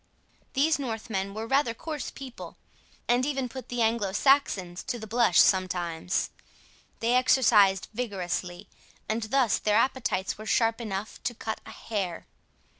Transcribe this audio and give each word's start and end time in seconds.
These 0.53 0.79
Northmen 0.79 1.35
were 1.35 1.45
rather 1.45 1.75
coarse 1.75 2.09
people, 2.09 2.57
and 3.07 3.23
even 3.23 3.47
put 3.47 3.69
the 3.69 3.83
Anglo 3.83 4.13
Saxons 4.13 4.81
to 4.85 4.97
the 4.97 5.05
blush 5.05 5.39
sometimes. 5.39 6.31
They 7.01 7.13
exercised 7.13 7.87
vigorously, 7.93 8.67
and 9.07 9.21
thus 9.21 9.59
their 9.59 9.75
appetites 9.77 10.39
were 10.39 10.47
sharp 10.47 10.81
enough 10.81 11.21
to 11.25 11.35
cut 11.35 11.61
a 11.67 11.71
hair. 11.71 12.25